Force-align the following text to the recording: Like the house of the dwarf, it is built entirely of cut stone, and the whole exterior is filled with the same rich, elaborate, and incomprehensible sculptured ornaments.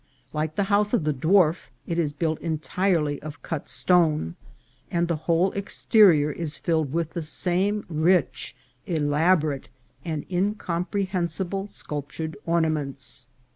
Like 0.33 0.55
the 0.55 0.63
house 0.73 0.93
of 0.95 1.03
the 1.03 1.13
dwarf, 1.13 1.67
it 1.85 1.99
is 1.99 2.11
built 2.11 2.41
entirely 2.41 3.21
of 3.21 3.43
cut 3.43 3.67
stone, 3.69 4.33
and 4.89 5.07
the 5.07 5.15
whole 5.29 5.51
exterior 5.51 6.31
is 6.31 6.55
filled 6.55 6.91
with 6.91 7.11
the 7.11 7.21
same 7.21 7.85
rich, 7.87 8.55
elaborate, 8.87 9.69
and 10.03 10.25
incomprehensible 10.27 11.67
sculptured 11.67 12.35
ornaments. 12.47 13.27